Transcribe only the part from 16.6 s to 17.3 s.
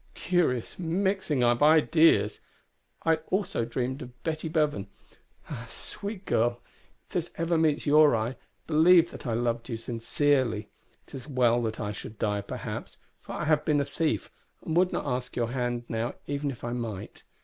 I might.